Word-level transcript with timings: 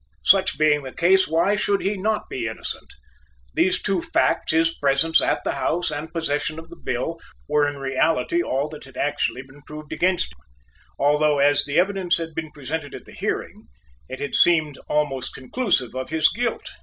Such 0.25 0.57
being 0.57 0.81
the 0.81 0.91
case 0.91 1.27
why 1.27 1.55
should 1.55 1.83
he 1.83 1.95
not 1.95 2.27
be 2.27 2.47
innocent? 2.47 2.89
These 3.53 3.79
two 3.79 4.01
facts, 4.01 4.51
his 4.51 4.73
presences 4.75 5.21
at 5.21 5.43
the 5.43 5.51
house 5.51 5.91
and 5.91 6.11
possession 6.11 6.57
of 6.57 6.69
the 6.69 6.75
bill, 6.83 7.19
were 7.47 7.67
in 7.67 7.77
reality 7.77 8.41
all 8.41 8.67
that 8.69 8.85
had 8.85 8.97
actually 8.97 9.43
been 9.43 9.61
proved 9.61 9.93
against 9.93 10.33
him, 10.33 10.39
although 10.97 11.37
as 11.37 11.65
the 11.65 11.77
evidence 11.79 12.17
had 12.17 12.33
been 12.33 12.49
presented 12.51 12.95
at 12.95 13.05
the 13.05 13.11
hearing, 13.13 13.67
it 14.09 14.19
had 14.19 14.33
seemed 14.33 14.79
almost 14.89 15.35
conclusive 15.35 15.93
of 15.93 16.09
his 16.09 16.29
guilt. 16.29 16.67